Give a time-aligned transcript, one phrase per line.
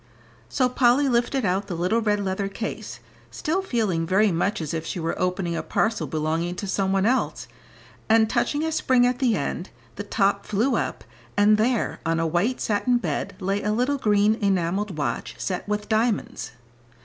[0.49, 4.83] So Polly lifted out the little red leather case, still feeling very much as if
[4.83, 7.47] she were opening a parcel belonging to some one else,
[8.09, 11.03] and touching a spring at the end, the top flew up,
[11.37, 15.87] and there on a white satin bed lay a little green enamelled watch set with
[15.87, 16.53] diamonds.